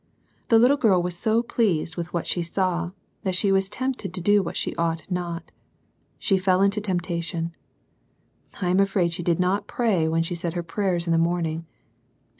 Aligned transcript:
The 0.49 0.57
little 0.57 0.77
girl 0.77 0.99
was 1.03 1.15
so 1.15 1.43
pleased 1.43 1.95
with 1.95 2.11
what 2.11 2.25
she 2.25 2.41
saw, 2.41 2.89
that 3.21 3.35
she 3.35 3.51
was 3.51 3.69
tempted 3.69 4.15
to 4.15 4.19
do 4.19 4.41
what 4.41 4.57
she 4.57 4.75
ought 4.75 5.05
not. 5.11 5.51
She 6.17 6.39
fell 6.39 6.63
into 6.63 6.81
temptation. 6.81 7.53
I 8.59 8.69
am 8.69 8.79
afraid 8.79 9.13
she 9.13 9.21
did 9.21 9.39
not 9.39 9.67
pray 9.67 10.07
when 10.07 10.23
she 10.23 10.33
said 10.33 10.55
her 10.55 10.63
pray 10.63 10.95
ers 10.95 11.05
in 11.05 11.11
the 11.13 11.19
morning. 11.19 11.67